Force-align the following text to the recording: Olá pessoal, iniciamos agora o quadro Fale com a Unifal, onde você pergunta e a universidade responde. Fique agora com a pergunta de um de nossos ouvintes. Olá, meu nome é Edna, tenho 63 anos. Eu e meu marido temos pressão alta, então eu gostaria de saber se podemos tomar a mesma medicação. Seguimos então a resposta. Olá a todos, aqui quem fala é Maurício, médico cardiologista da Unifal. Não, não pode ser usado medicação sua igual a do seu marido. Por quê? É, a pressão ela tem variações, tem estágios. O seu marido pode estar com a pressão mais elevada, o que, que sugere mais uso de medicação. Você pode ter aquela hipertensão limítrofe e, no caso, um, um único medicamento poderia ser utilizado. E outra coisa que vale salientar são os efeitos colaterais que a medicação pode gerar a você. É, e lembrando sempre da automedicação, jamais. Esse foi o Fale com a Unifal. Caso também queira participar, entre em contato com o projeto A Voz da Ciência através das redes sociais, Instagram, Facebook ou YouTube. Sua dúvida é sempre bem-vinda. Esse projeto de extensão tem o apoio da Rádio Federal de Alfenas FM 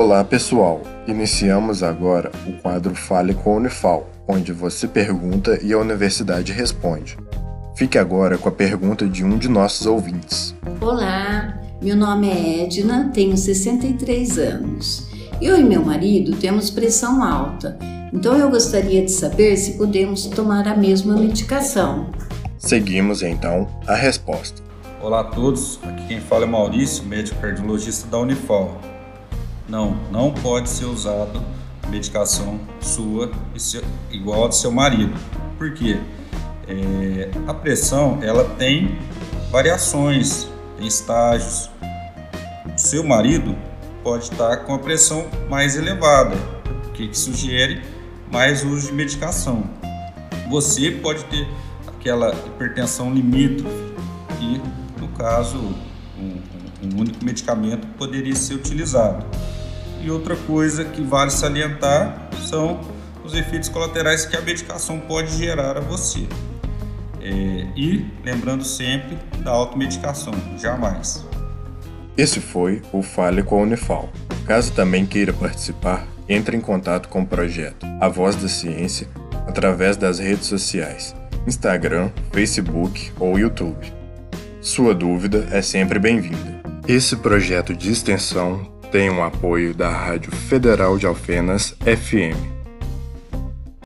Olá 0.00 0.24
pessoal, 0.24 0.80
iniciamos 1.06 1.82
agora 1.82 2.32
o 2.48 2.52
quadro 2.62 2.94
Fale 2.94 3.34
com 3.34 3.52
a 3.52 3.56
Unifal, 3.56 4.08
onde 4.26 4.50
você 4.50 4.88
pergunta 4.88 5.58
e 5.62 5.74
a 5.74 5.78
universidade 5.78 6.52
responde. 6.52 7.18
Fique 7.76 7.98
agora 7.98 8.38
com 8.38 8.48
a 8.48 8.52
pergunta 8.52 9.06
de 9.06 9.22
um 9.22 9.36
de 9.36 9.46
nossos 9.46 9.86
ouvintes. 9.86 10.54
Olá, 10.80 11.60
meu 11.82 11.94
nome 11.94 12.30
é 12.30 12.64
Edna, 12.64 13.10
tenho 13.12 13.36
63 13.36 14.38
anos. 14.38 15.06
Eu 15.38 15.58
e 15.60 15.62
meu 15.62 15.84
marido 15.84 16.34
temos 16.34 16.70
pressão 16.70 17.22
alta, 17.22 17.78
então 18.10 18.34
eu 18.38 18.48
gostaria 18.48 19.04
de 19.04 19.12
saber 19.12 19.54
se 19.58 19.76
podemos 19.76 20.24
tomar 20.24 20.66
a 20.66 20.74
mesma 20.74 21.14
medicação. 21.14 22.10
Seguimos 22.56 23.20
então 23.20 23.68
a 23.86 23.96
resposta. 23.96 24.62
Olá 25.02 25.20
a 25.20 25.24
todos, 25.24 25.78
aqui 25.82 26.08
quem 26.08 26.20
fala 26.22 26.44
é 26.44 26.48
Maurício, 26.48 27.04
médico 27.04 27.38
cardiologista 27.38 28.08
da 28.08 28.18
Unifal. 28.18 28.80
Não, 29.70 29.96
não 30.10 30.32
pode 30.32 30.68
ser 30.68 30.86
usado 30.86 31.40
medicação 31.88 32.58
sua 32.80 33.30
igual 34.10 34.46
a 34.46 34.48
do 34.48 34.54
seu 34.54 34.72
marido. 34.72 35.16
Por 35.56 35.72
quê? 35.74 35.96
É, 36.66 37.30
a 37.46 37.54
pressão 37.54 38.18
ela 38.20 38.42
tem 38.58 38.98
variações, 39.52 40.48
tem 40.76 40.88
estágios. 40.88 41.70
O 42.66 42.76
seu 42.76 43.04
marido 43.04 43.56
pode 44.02 44.24
estar 44.24 44.56
com 44.64 44.74
a 44.74 44.78
pressão 44.80 45.24
mais 45.48 45.76
elevada, 45.76 46.34
o 46.88 46.90
que, 46.90 47.06
que 47.06 47.16
sugere 47.16 47.80
mais 48.28 48.64
uso 48.64 48.88
de 48.88 48.92
medicação. 48.92 49.62
Você 50.50 50.90
pode 50.90 51.22
ter 51.26 51.46
aquela 51.86 52.34
hipertensão 52.34 53.14
limítrofe 53.14 53.76
e, 54.40 54.60
no 55.00 55.06
caso, 55.16 55.58
um, 56.18 56.40
um 56.82 57.00
único 57.00 57.24
medicamento 57.24 57.86
poderia 57.96 58.34
ser 58.34 58.54
utilizado. 58.54 59.24
E 60.02 60.10
outra 60.10 60.34
coisa 60.34 60.84
que 60.84 61.02
vale 61.02 61.30
salientar 61.30 62.30
são 62.48 62.80
os 63.24 63.34
efeitos 63.34 63.68
colaterais 63.68 64.24
que 64.24 64.36
a 64.36 64.40
medicação 64.40 64.98
pode 64.98 65.36
gerar 65.36 65.76
a 65.76 65.80
você. 65.80 66.26
É, 67.20 67.66
e 67.76 68.06
lembrando 68.24 68.64
sempre 68.64 69.18
da 69.42 69.50
automedicação, 69.50 70.32
jamais. 70.58 71.24
Esse 72.16 72.40
foi 72.40 72.82
o 72.92 73.02
Fale 73.02 73.42
com 73.42 73.60
a 73.60 73.62
Unifal. 73.62 74.10
Caso 74.46 74.72
também 74.72 75.06
queira 75.06 75.32
participar, 75.32 76.06
entre 76.28 76.56
em 76.56 76.60
contato 76.60 77.08
com 77.08 77.22
o 77.22 77.26
projeto 77.26 77.86
A 78.00 78.08
Voz 78.08 78.36
da 78.36 78.48
Ciência 78.48 79.08
através 79.46 79.96
das 79.96 80.18
redes 80.18 80.46
sociais, 80.46 81.14
Instagram, 81.46 82.10
Facebook 82.32 83.12
ou 83.18 83.38
YouTube. 83.38 83.92
Sua 84.60 84.94
dúvida 84.94 85.48
é 85.50 85.62
sempre 85.62 85.98
bem-vinda. 85.98 86.60
Esse 86.88 87.16
projeto 87.16 87.74
de 87.74 87.90
extensão 87.90 88.79
tem 88.90 89.08
o 89.08 89.22
apoio 89.22 89.72
da 89.72 89.88
Rádio 89.88 90.32
Federal 90.32 90.98
de 90.98 91.06
Alfenas 91.06 91.74
FM 91.80 92.59